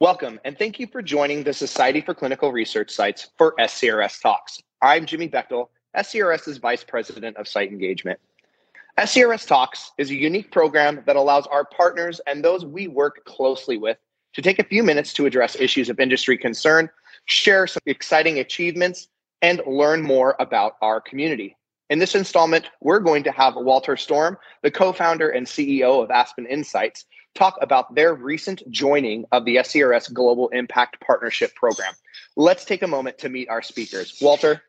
[0.00, 4.60] Welcome, and thank you for joining the Society for Clinical Research Sites for SCRS Talks.
[4.82, 8.18] I'm Jimmy Bechtel, SCRS's Vice President of Site Engagement.
[8.98, 13.78] SCRS Talks is a unique program that allows our partners and those we work closely
[13.78, 13.96] with
[14.32, 16.90] to take a few minutes to address issues of industry concern,
[17.26, 19.06] share some exciting achievements,
[19.42, 21.56] and learn more about our community.
[21.88, 26.10] In this installment, we're going to have Walter Storm, the co founder and CEO of
[26.10, 27.04] Aspen Insights,
[27.34, 31.92] talk about their recent joining of the SCRS Global Impact Partnership Program.
[32.36, 34.18] Let's take a moment to meet our speakers.
[34.20, 34.62] Walter.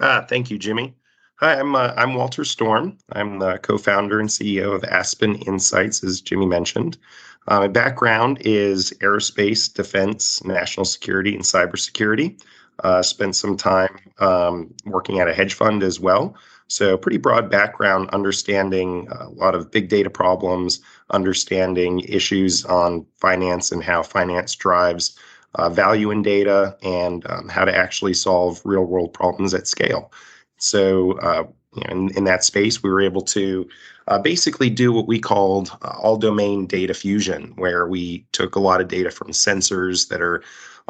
[0.00, 0.94] Ah, thank you, Jimmy.
[1.36, 2.98] Hi, I'm uh, I'm Walter Storm.
[3.12, 6.98] I'm the co-founder and CEO of Aspen Insights, as Jimmy mentioned.
[7.46, 12.42] Uh, my background is aerospace, defense, national security, and cybersecurity.
[12.84, 16.36] Uh, spent some time um, working at a hedge fund as well.
[16.68, 23.72] So, pretty broad background, understanding a lot of big data problems, understanding issues on finance
[23.72, 25.18] and how finance drives
[25.54, 30.12] uh, value in data, and um, how to actually solve real world problems at scale.
[30.58, 31.44] So, uh,
[31.88, 33.68] in, in that space, we were able to
[34.08, 38.60] uh, basically do what we called uh, all domain data fusion, where we took a
[38.60, 40.42] lot of data from sensors that are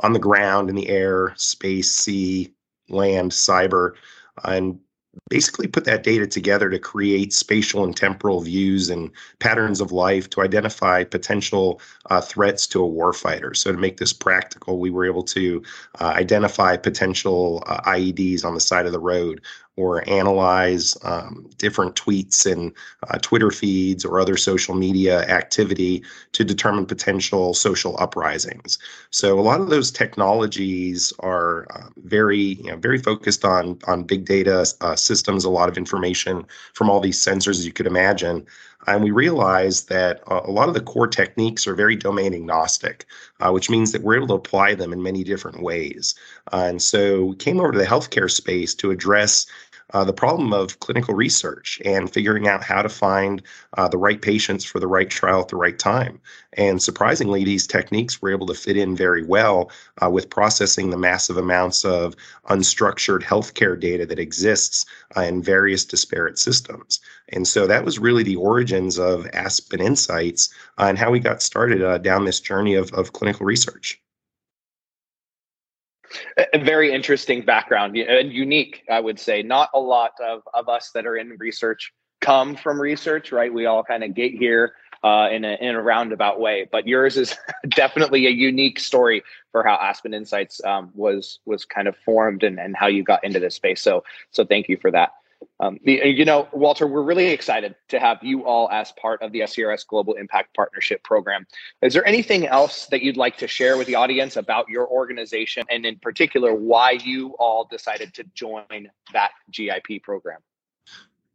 [0.03, 2.53] on the ground, in the air, space, sea,
[2.89, 3.93] land, cyber,
[4.45, 4.79] and
[5.29, 10.29] basically put that data together to create spatial and temporal views and patterns of life
[10.31, 13.57] to identify potential uh, threats to a warfighter.
[13.57, 15.63] So, to make this practical, we were able to
[16.01, 19.41] uh, identify potential uh, IEDs on the side of the road
[19.79, 22.73] or analyze um, different tweets and
[23.09, 28.77] uh, Twitter feeds or other social media activity to determine potential social uprisings.
[29.11, 34.03] So a lot of those technologies are uh, very, you know, very focused on on
[34.03, 37.87] big data uh, systems, a lot of information from all these sensors, as you could
[37.87, 38.45] imagine.
[38.87, 43.05] And we realized that a lot of the core techniques are very domain agnostic,
[43.41, 46.15] uh, which means that we're able to apply them in many different ways.
[46.53, 49.47] Uh, and so we came over to the healthcare space to address
[49.95, 53.43] uh, the problem of clinical research and figuring out how to find
[53.77, 56.21] uh, the right patients for the right trial at the right time.
[56.55, 59.71] And surprisingly, these techniques were able to fit in very well
[60.03, 62.15] uh, with processing the massive amounts of
[62.51, 64.85] unstructured healthcare data that exists
[65.17, 67.01] uh, in various disparate systems.
[67.31, 71.43] And so that was really the origins of Aspen Insights uh, and how we got
[71.43, 74.01] started uh, down this journey of, of clinical research
[76.53, 79.43] a very interesting background and unique, I would say.
[79.43, 83.53] Not a lot of, of us that are in research come from research, right?
[83.53, 84.75] We all kind of get here
[85.05, 87.37] uh, in, a, in a roundabout way, but yours is
[87.69, 92.59] definitely a unique story for how Aspen Insights um, was was kind of formed and,
[92.59, 93.81] and how you got into this space.
[93.81, 95.13] So so thank you for that.
[95.61, 99.41] Um, you know, Walter, we're really excited to have you all as part of the
[99.41, 101.47] SCRS Global Impact Partnership Program.
[101.83, 105.65] Is there anything else that you'd like to share with the audience about your organization
[105.71, 110.39] and, in particular, why you all decided to join that GIP program?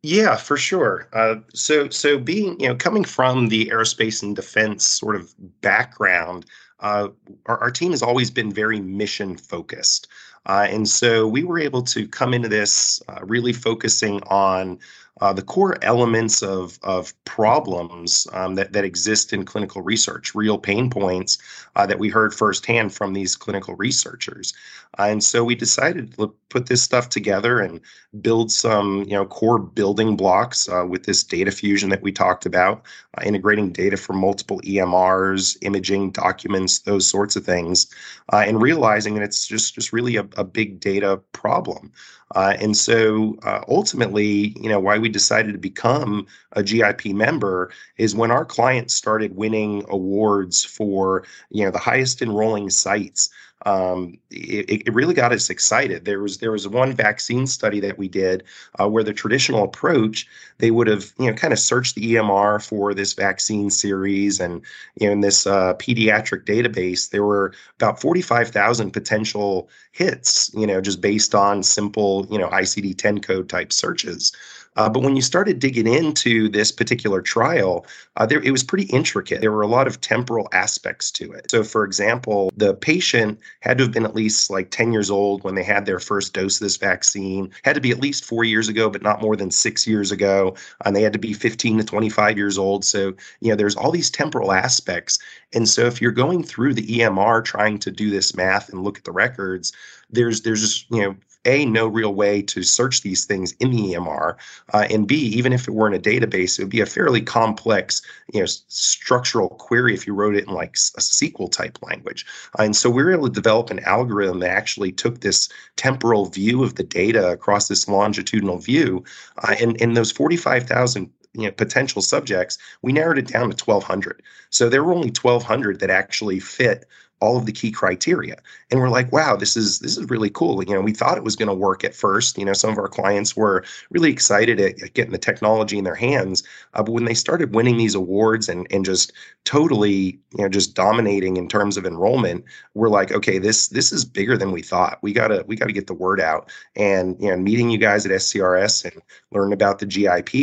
[0.03, 1.07] Yeah, for sure.
[1.13, 6.45] Uh, so, so being you know coming from the aerospace and defense sort of background,
[6.81, 7.07] uh,
[7.45, 10.09] our, our team has always been very mission focused.
[10.45, 14.79] Uh, and so we were able to come into this uh, really focusing on
[15.23, 20.57] uh, the core elements of, of problems um, that, that exist in clinical research, real
[20.57, 21.37] pain points
[21.77, 24.53] uh, that we heard firsthand from these clinical researchers.
[24.97, 27.79] And so we decided to put this stuff together and
[28.19, 32.45] build some you know, core building blocks uh, with this data fusion that we talked
[32.45, 32.83] about,
[33.17, 37.87] uh, integrating data from multiple EMRs, imaging, documents, those sorts of things,
[38.33, 41.93] uh, and realizing that it's just, just really a, a big data problem.
[42.33, 47.71] Uh, and so uh, ultimately, you know, why we decided to become a GIP member
[47.97, 53.29] is when our clients started winning awards for, you know, the highest enrolling sites
[53.65, 56.05] um, it, it, really got us excited.
[56.05, 58.43] There was there was one vaccine study that we did
[58.79, 62.65] uh, where the traditional approach they would have you know kind of searched the EMR
[62.65, 64.61] for this vaccine series and
[64.99, 70.51] you know in this uh, pediatric database there were about forty five thousand potential hits
[70.53, 74.33] you know just based on simple you know ICD ten code type searches.
[74.75, 77.85] Uh, but when you started digging into this particular trial,
[78.17, 79.41] uh, there, it was pretty intricate.
[79.41, 81.51] There were a lot of temporal aspects to it.
[81.51, 85.43] So, for example, the patient had to have been at least like 10 years old
[85.43, 88.43] when they had their first dose of this vaccine, had to be at least four
[88.43, 90.55] years ago, but not more than six years ago.
[90.85, 92.85] And they had to be 15 to 25 years old.
[92.85, 95.19] So, you know, there's all these temporal aspects.
[95.53, 98.97] And so, if you're going through the EMR trying to do this math and look
[98.97, 99.71] at the records,
[100.09, 104.35] there's there's you know a no real way to search these things in the EMR,
[104.73, 107.21] uh, and b even if it were in a database, it would be a fairly
[107.21, 108.01] complex,
[108.33, 112.25] you know, structural query if you wrote it in like a SQL type language.
[112.57, 116.25] Uh, and so we were able to develop an algorithm that actually took this temporal
[116.27, 119.03] view of the data across this longitudinal view,
[119.43, 123.49] uh, and and those forty five thousand you know potential subjects we narrowed it down
[123.49, 126.85] to 1200 so there were only 1200 that actually fit
[127.23, 128.35] all of the key criteria.
[128.69, 130.63] And we're like wow this is this is really cool.
[130.63, 132.37] You know we thought it was going to work at first.
[132.37, 135.83] You know some of our clients were really excited at, at getting the technology in
[135.85, 136.43] their hands
[136.73, 139.13] uh, but when they started winning these awards and and just
[139.45, 142.43] totally you know just dominating in terms of enrollment
[142.73, 144.99] we're like okay this this is bigger than we thought.
[145.01, 146.51] We gotta we gotta get the word out.
[146.75, 150.33] And you know meeting you guys at scrs and learn about the gip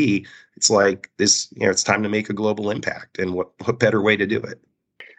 [0.56, 3.78] it's like this you know it's time to make a global impact and what what
[3.78, 4.60] better way to do it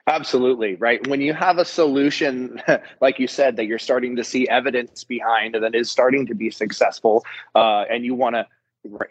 [0.08, 1.06] Absolutely, right.
[1.08, 2.62] When you have a solution,
[3.02, 6.34] like you said, that you're starting to see evidence behind and that is starting to
[6.34, 7.24] be successful,
[7.56, 8.48] uh, and you want to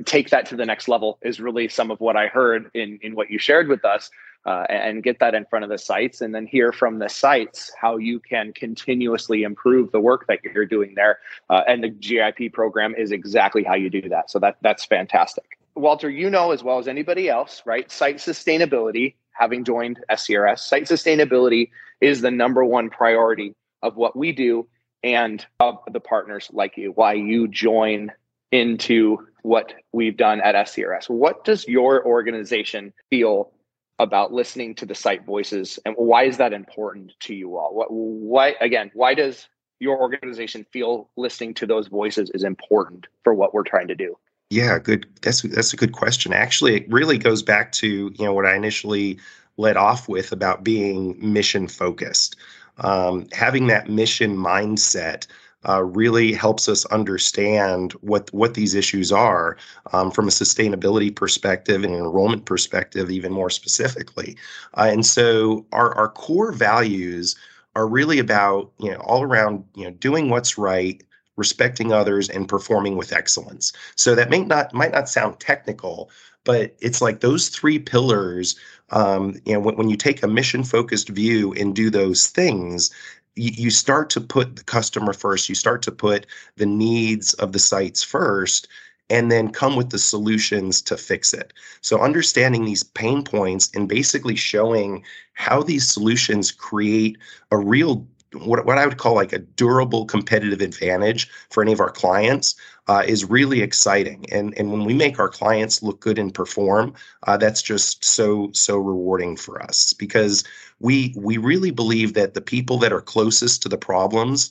[0.04, 3.14] take that to the next level, is really some of what I heard in, in
[3.14, 4.10] what you shared with us,
[4.46, 7.70] uh, and get that in front of the sites, and then hear from the sites
[7.80, 11.18] how you can continuously improve the work that you're doing there.
[11.50, 14.30] Uh, and the GIP program is exactly how you do that.
[14.30, 15.58] So that that's fantastic.
[15.76, 17.90] Walter, you know as well as anybody else, right?
[17.90, 21.70] Site sustainability having joined SCRS, site sustainability
[22.00, 24.68] is the number one priority of what we do
[25.02, 28.12] and of the partners like you, why you join
[28.52, 31.08] into what we've done at SCRS.
[31.08, 33.52] What does your organization feel
[33.98, 37.74] about listening to the site voices and why is that important to you all?
[37.74, 39.48] What, why, again, why does
[39.78, 44.16] your organization feel listening to those voices is important for what we're trying to do?
[44.50, 45.06] Yeah, good.
[45.22, 46.32] That's that's a good question.
[46.32, 49.18] Actually, it really goes back to you know what I initially
[49.56, 52.36] led off with about being mission focused.
[52.78, 55.26] Um, having that mission mindset
[55.68, 59.56] uh, really helps us understand what what these issues are
[59.92, 64.36] um, from a sustainability perspective and an enrollment perspective, even more specifically.
[64.76, 67.36] Uh, and so, our our core values
[67.76, 71.04] are really about you know all around you know doing what's right
[71.40, 76.10] respecting others and performing with excellence so that may not might not sound technical
[76.44, 78.54] but it's like those three pillars
[78.90, 82.90] um, you know when, when you take a mission focused view and do those things
[83.34, 86.26] you, you start to put the customer first you start to put
[86.56, 88.68] the needs of the sites first
[89.10, 91.52] and then come with the solutions to fix it.
[91.80, 95.04] So, understanding these pain points and basically showing
[95.34, 97.18] how these solutions create
[97.50, 101.80] a real what, what I would call like a durable competitive advantage for any of
[101.80, 102.54] our clients
[102.88, 104.24] uh, is really exciting.
[104.32, 106.94] And, and when we make our clients look good and perform,
[107.26, 110.44] uh, that's just so, so rewarding for us because
[110.80, 114.50] we, we really believe that the people that are closest to the problems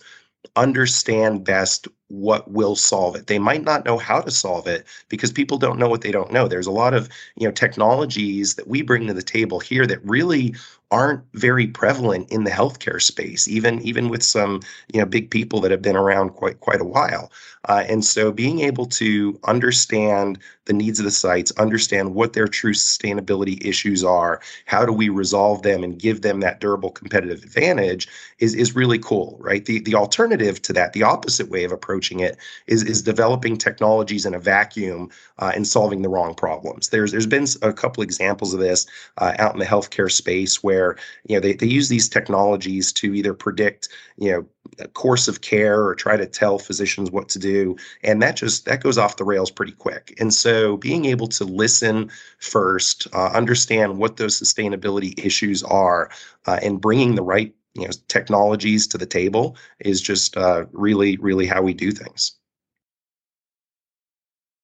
[0.55, 3.27] understand best what will solve it.
[3.27, 6.31] They might not know how to solve it because people don't know what they don't
[6.31, 6.47] know.
[6.47, 10.03] There's a lot of, you know, technologies that we bring to the table here that
[10.03, 10.55] really
[10.91, 15.59] aren't very prevalent in the healthcare space, even even with some you know big people
[15.61, 17.31] that have been around quite quite a while.
[17.67, 22.47] Uh, and so, being able to understand the needs of the sites, understand what their
[22.47, 27.43] true sustainability issues are, how do we resolve them and give them that durable competitive
[27.43, 28.07] advantage
[28.39, 29.65] is is really cool, right?
[29.65, 32.37] The the alternative to that, the opposite way of approaching it,
[32.67, 35.09] is is developing technologies in a vacuum
[35.39, 36.89] uh, and solving the wrong problems.
[36.89, 38.85] There's there's been a couple examples of this
[39.17, 40.95] uh, out in the healthcare space where where
[41.27, 44.45] you know they, they use these technologies to either predict you know
[44.79, 47.75] a course of care or try to tell physicians what to do.
[48.03, 50.15] And that just that goes off the rails pretty quick.
[50.19, 56.09] And so being able to listen first uh, understand what those sustainability issues are
[56.45, 61.17] uh, and bringing the right you know technologies to the table is just uh, really
[61.17, 62.35] really how we do things.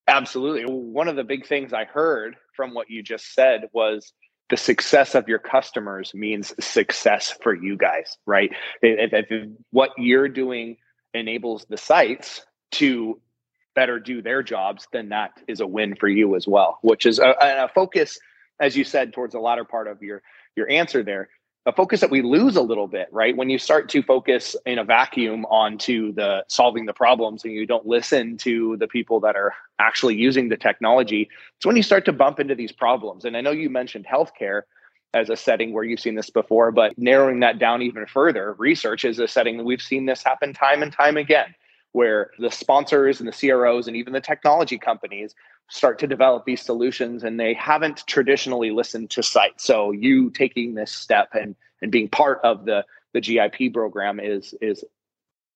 [0.08, 0.66] Absolutely.
[0.72, 4.14] One of the big things i heard from what you just said was
[4.50, 8.52] the success of your customers means success for you guys, right?
[8.82, 10.78] If, if, what you're doing
[11.14, 13.20] enables the sites to
[13.74, 17.20] better do their jobs, then that is a win for you as well, which is
[17.20, 18.20] a, a focus,
[18.60, 20.22] as you said, towards the latter part of your
[20.56, 21.30] your answer there
[21.68, 23.36] a focus that we lose a little bit, right?
[23.36, 27.66] When you start to focus in a vacuum onto the solving the problems and you
[27.66, 32.06] don't listen to the people that are actually using the technology, it's when you start
[32.06, 33.26] to bump into these problems.
[33.26, 34.64] And I know you mentioned healthcare
[35.16, 39.04] as a setting where you've seen this before, but narrowing that down even further, research
[39.04, 41.56] is a setting that we've seen this happen time and time again,
[41.96, 45.34] where the sponsors and the CROs and even the technology companies
[45.70, 49.64] start to develop these solutions and they haven't traditionally listened to sites.
[49.64, 52.84] So you taking this step and and being part of the
[53.14, 54.84] the GIP program is is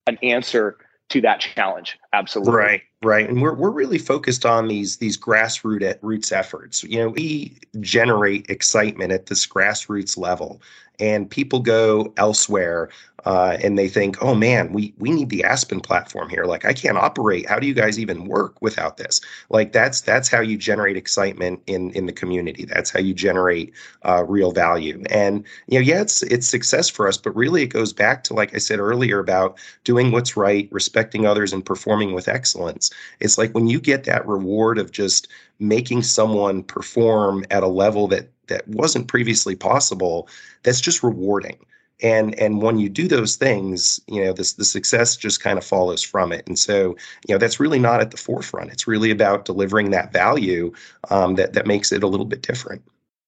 [0.07, 0.77] an answer
[1.09, 1.99] to that challenge.
[2.13, 2.53] Absolutely.
[2.53, 3.27] Right, right.
[3.27, 6.85] And we're we're really focused on these these grassroots roots efforts.
[6.85, 10.61] You know, we generate excitement at this grassroots level
[10.99, 12.89] and people go elsewhere
[13.25, 16.45] uh, and they think, oh man, we we need the Aspen platform here.
[16.45, 17.47] Like I can't operate.
[17.47, 19.19] How do you guys even work without this?
[19.49, 22.65] Like that's that's how you generate excitement in in the community.
[22.65, 25.03] That's how you generate uh, real value.
[25.09, 28.33] And you know, yeah, it's it's success for us, but really it goes back to
[28.33, 32.89] like I said earlier about doing what's right, respecting others, and performing with excellence.
[33.19, 35.27] It's like when you get that reward of just
[35.59, 40.27] making someone perform at a level that that wasn't previously possible
[40.63, 41.57] that's just rewarding.
[42.01, 45.65] And and when you do those things you know this the success just kind of
[45.65, 46.47] follows from it.
[46.47, 46.95] And so
[47.27, 48.71] you know that's really not at the forefront.
[48.71, 50.71] It's really about delivering that value
[51.09, 52.81] um, that that makes it a little bit different.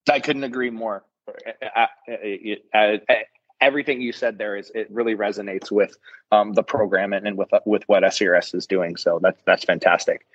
[0.09, 1.03] I couldn't agree more.
[1.75, 1.87] Uh,
[2.73, 2.97] uh, uh,
[3.61, 5.95] everything you said there is it really resonates with
[6.31, 8.97] um, the program and, and with with what SCRS is doing.
[8.97, 10.25] So that's that's fantastic.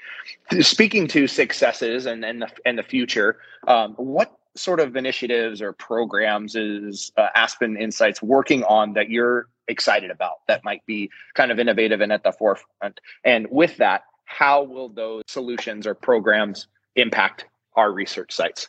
[0.61, 5.73] Speaking to successes and and the, and the future, um, what sort of initiatives or
[5.73, 11.51] programs is uh, Aspen Insights working on that you're excited about that might be kind
[11.51, 13.01] of innovative and at the forefront?
[13.25, 18.69] And with that, how will those solutions or programs impact our research sites?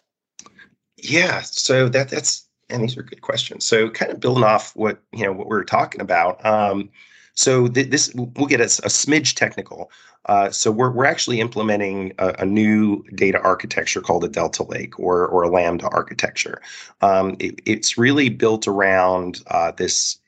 [0.98, 3.66] Yeah, so that that's and these are good questions.
[3.66, 6.44] So kind of building off what you know what we are talking about.
[6.46, 6.90] Um,
[7.34, 9.92] so th- this we'll get a, a smidge technical.
[10.28, 15.00] Uh, so we're we're actually implementing a, a, new data architecture called a Delta Lake
[15.00, 16.62] or or a Lambda architecture.
[17.02, 20.20] Um, it, it's really built around uh, this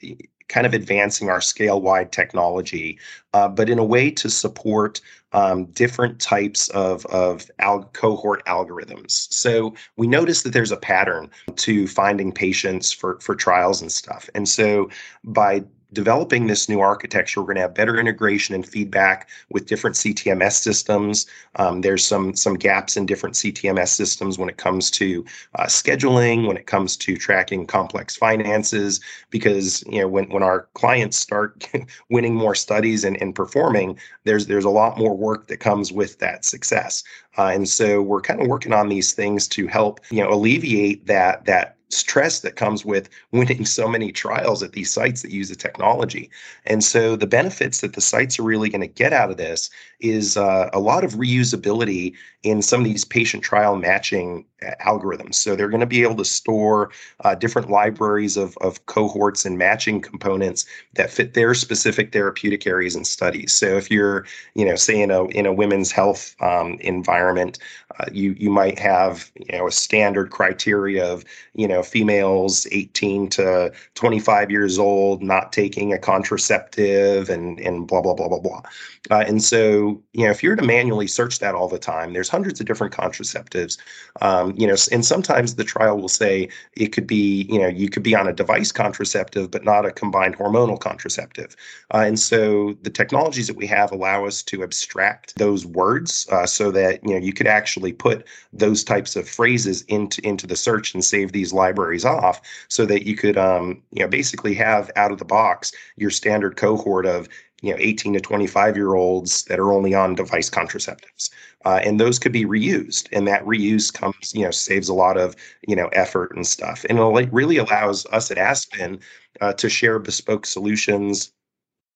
[0.49, 2.99] kind of advancing our scale wide technology,
[3.33, 4.99] uh, but in a way to support
[5.31, 9.31] um, different types of, of al- cohort algorithms.
[9.31, 14.29] So we noticed that there's a pattern to finding patients for, for trials and stuff.
[14.33, 14.89] And so
[15.23, 15.63] by
[15.93, 20.53] developing this new architecture, we're going to have better integration and feedback with different CTMS
[20.53, 21.25] systems.
[21.55, 26.48] Um, there's some some gaps in different CTMS systems when it comes to uh, scheduling,
[26.48, 31.67] when it comes to tracking complex finances, because you know when when our clients start
[32.10, 36.19] winning more studies and, and performing, there's there's a lot more work that comes with
[36.19, 37.03] that success.
[37.38, 41.05] Uh, and so we're kind of working on these things to help you know alleviate
[41.08, 45.50] that that stress that comes with winning so many trials at these sites that use
[45.50, 46.29] the technology.
[46.65, 49.69] And so the benefits that the sites are really going to get out of this
[50.00, 55.36] is uh, a lot of reusability in some of these patient trial matching uh, algorithms.
[55.36, 56.89] So they're going to be able to store
[57.25, 62.96] uh, different libraries of, of cohorts and matching components that fit their specific therapeutic areas
[62.96, 63.53] and studies.
[63.53, 67.60] So if you're, you know, say in a in a women's health um, environment,
[68.00, 73.29] uh, you you might have you know a standard criteria of you know females 18
[73.29, 78.62] to 25 years old not taking a contraceptive and and blah blah blah blah blah.
[79.09, 82.29] Uh, and so you know if you're to manually search that all the time, there's
[82.29, 83.77] hundreds of different contraceptives.
[84.21, 87.89] Um, you know, and sometimes the trial will say it could be you know you
[87.89, 91.55] could be on a device contraceptive but not a combined hormonal contraceptive.
[91.93, 96.45] Uh, and so the technologies that we have allow us to abstract those words uh,
[96.45, 100.47] so that you know you could actually actually put those types of phrases into into
[100.47, 104.53] the search and save these libraries off so that you could um, you know basically
[104.53, 107.27] have out of the box your standard cohort of
[107.61, 111.29] you know 18 to 25 year olds that are only on device contraceptives.
[111.65, 115.17] Uh, and those could be reused and that reuse comes you know saves a lot
[115.17, 115.35] of
[115.67, 116.85] you know effort and stuff.
[116.89, 118.99] And it really allows us at aspen
[119.41, 121.31] uh, to share bespoke solutions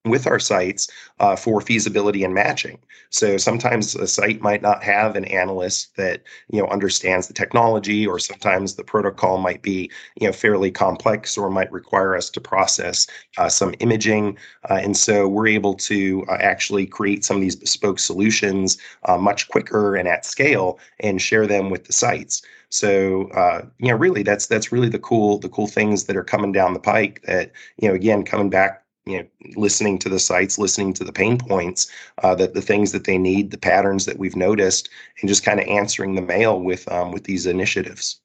[0.06, 2.78] with our sites uh, for feasibility and matching.
[3.10, 8.06] So sometimes a site might not have an analyst that you know understands the technology,
[8.06, 12.42] or sometimes the protocol might be you know fairly complex, or might require us to
[12.42, 13.08] process
[13.38, 14.38] uh, some imaging.
[14.70, 19.18] Uh, and so we're able to uh, actually create some of these bespoke solutions uh,
[19.18, 22.42] much quicker and at scale, and share them with the sites.
[22.70, 26.24] So uh, you know, really, that's that's really the cool the cool things that are
[26.24, 27.22] coming down the pike.
[27.26, 31.12] That you know, again, coming back you know listening to the sites listening to the
[31.12, 31.92] pain points
[32.24, 34.90] uh, that the things that they need the patterns that we've noticed
[35.22, 38.20] and just kind of answering the mail with um, with these initiatives.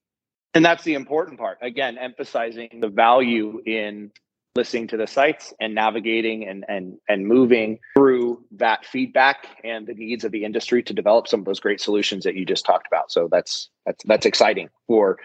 [0.54, 1.58] And that's the important part.
[1.62, 4.10] Again emphasizing the value in
[4.54, 9.94] listening to the sites and navigating and and and moving through that feedback and the
[9.94, 12.86] needs of the industry to develop some of those great solutions that you just talked
[12.86, 13.10] about.
[13.10, 15.18] So that's that's that's exciting for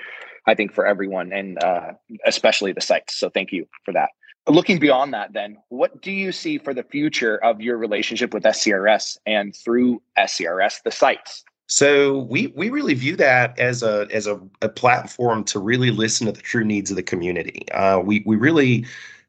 [0.45, 1.93] i think for everyone and uh,
[2.25, 3.15] especially the sites.
[3.15, 4.09] So thank you for that
[4.49, 8.43] looking beyond that then what do you see for the future of your relationship with
[8.43, 11.43] scrs and through scrs the sites?
[11.67, 16.27] So we we really view that as a as a, a platform to really listen
[16.27, 17.71] to the true needs of the community.
[17.71, 18.85] Uh, we we really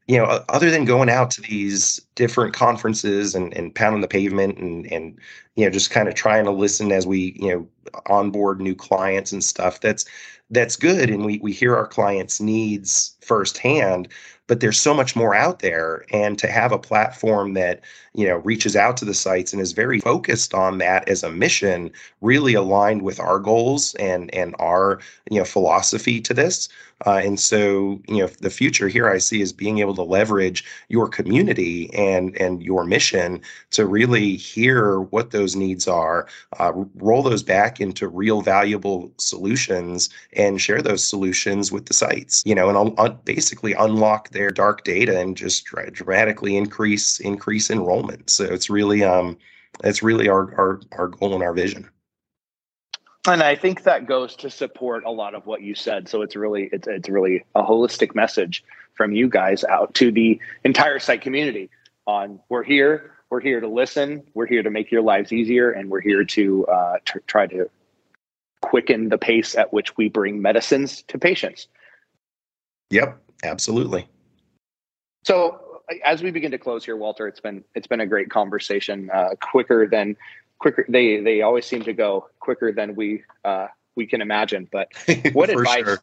[0.07, 4.59] you know, other than going out to these different conferences and, and pounding the pavement
[4.59, 5.19] and, and,
[5.57, 7.67] you know, just kind of trying to listen as we, you know,
[8.07, 10.05] onboard new clients and stuff, that's,
[10.51, 11.09] that's good.
[11.09, 14.09] And we, we hear our clients' needs firsthand
[14.47, 17.81] but there's so much more out there and to have a platform that
[18.15, 21.31] you know reaches out to the sites and is very focused on that as a
[21.31, 26.69] mission really aligned with our goals and and our you know philosophy to this.
[27.07, 30.65] Uh, and so you know the future here i see is being able to leverage
[30.89, 33.41] your community and and your mission
[33.73, 36.29] to really hear what those needs are
[36.61, 42.43] uh, roll those back into real valuable solutions and share those solutions with the sites
[42.47, 47.71] you know and un- un- basically unlock their dark data and just dramatically increase increase
[47.71, 48.29] enrollment.
[48.29, 49.39] So it's really um
[49.83, 51.89] it's really our our our goal and our vision.
[53.27, 56.09] And I think that goes to support a lot of what you said.
[56.09, 58.63] So it's really it's it's really a holistic message
[58.95, 61.71] from you guys out to the entire site community
[62.07, 65.91] on we're here, we're here to listen, we're here to make your lives easier, and
[65.91, 67.69] we're here to uh, to try to
[68.61, 71.67] quicken the pace at which we bring medicines to patients.
[72.91, 74.07] Yep, absolutely.
[75.25, 75.61] So
[76.05, 79.11] as we begin to close here, Walter, it's been it's been a great conversation.
[79.13, 80.17] Uh, quicker than
[80.59, 80.85] quicker.
[80.89, 84.69] They they always seem to go quicker than we uh, we can imagine.
[84.71, 84.93] But
[85.33, 85.85] what advice?
[85.85, 85.99] Sure.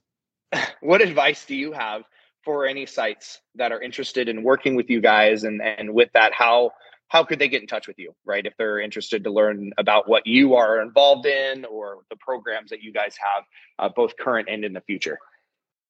[0.81, 2.03] What advice do you have
[2.43, 5.45] for any sites that are interested in working with you guys?
[5.45, 6.71] And and with that, how
[7.07, 8.13] how could they get in touch with you?
[8.25, 12.69] Right, if they're interested to learn about what you are involved in or the programs
[12.71, 13.43] that you guys have,
[13.79, 15.19] uh, both current and in the future.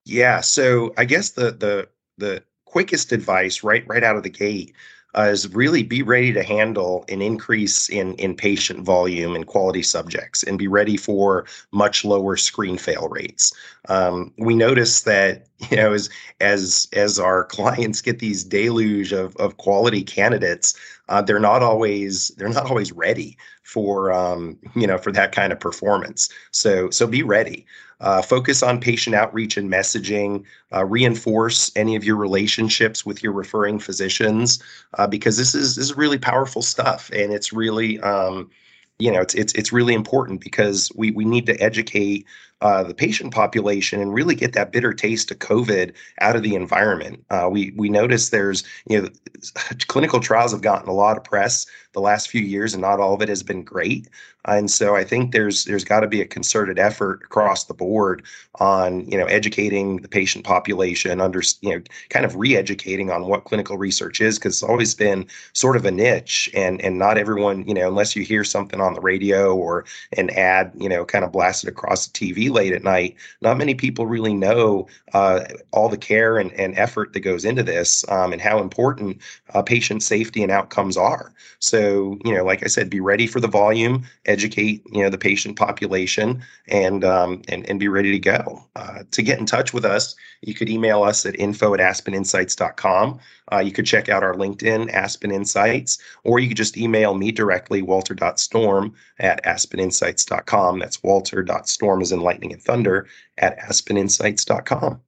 [0.06, 0.42] Yeah.
[0.42, 4.74] So I guess the the the quickest advice right right out of the gate
[5.14, 9.84] uh, is really be ready to handle an increase in in patient volume and quality
[9.84, 13.54] subjects and be ready for much lower screen fail rates.
[13.90, 16.10] Um, we notice that you know as
[16.40, 20.74] as as our clients get these deluge of of quality candidates,
[21.10, 25.52] uh, they're not always they're not always ready for um, you know for that kind
[25.52, 26.30] of performance.
[26.52, 27.66] So so be ready.
[28.02, 30.44] Uh, focus on patient outreach and messaging.
[30.74, 34.62] Uh, reinforce any of your relationships with your referring physicians
[34.98, 38.50] uh, because this is this is really powerful stuff, and it's really um,
[38.98, 42.26] you know it's it's it's really important because we we need to educate
[42.62, 46.56] uh, the patient population and really get that bitter taste of COVID out of the
[46.56, 47.24] environment.
[47.30, 49.10] Uh, we we notice there's you know
[49.88, 53.14] clinical trials have gotten a lot of press the last few years, and not all
[53.14, 54.08] of it has been great.
[54.46, 58.24] And so I think there's there's got to be a concerted effort across the board
[58.56, 63.44] on you know educating the patient population, under you know kind of re-educating on what
[63.44, 67.68] clinical research is because it's always been sort of a niche, and and not everyone
[67.68, 69.86] you know unless you hear something on the radio or
[70.18, 73.74] an ad you know kind of blasted across the TV late at night, not many
[73.74, 78.34] people really know uh, all the care and, and effort that goes into this um,
[78.34, 79.20] and how important
[79.54, 81.34] uh, patient safety and outcomes are.
[81.60, 85.18] So, you know, like I said, be ready for the volume, educate, you know, the
[85.18, 88.64] patient population and, um, and, and be ready to go.
[88.76, 93.20] Uh, to get in touch with us, you could email us at info at aspeninsights.com.
[93.52, 97.32] Uh, you could check out our LinkedIn, Aspen Insights, or you could just email me
[97.32, 100.80] directly, walter.storm at aspeninsights.com.
[100.80, 105.02] That's walter.storm as in lightning and thunder at aspeninsights.com.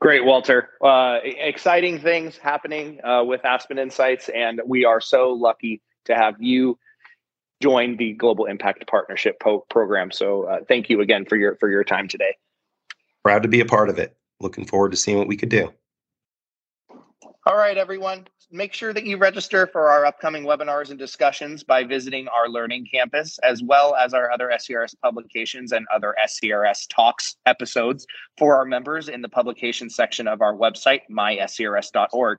[0.00, 0.70] Great, Walter.
[0.80, 6.40] Uh, exciting things happening uh, with Aspen Insights, and we are so lucky to have
[6.40, 6.78] you
[7.60, 10.10] join the Global Impact Partnership po- Program.
[10.10, 12.34] So, uh, thank you again for your for your time today.
[13.22, 14.16] Proud to be a part of it.
[14.40, 15.70] Looking forward to seeing what we could do.
[17.46, 18.26] All right, everyone.
[18.52, 22.86] Make sure that you register for our upcoming webinars and discussions by visiting our learning
[22.92, 28.66] campus, as well as our other SCRS publications and other SCRS talks episodes for our
[28.66, 32.38] members in the publication section of our website, myscrs.org.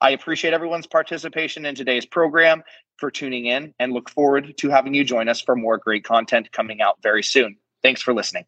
[0.00, 2.62] I appreciate everyone's participation in today's program
[2.98, 6.52] for tuning in and look forward to having you join us for more great content
[6.52, 7.56] coming out very soon.
[7.82, 8.44] Thanks for listening.